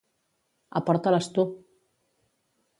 [0.79, 1.45] Aporta-les tu!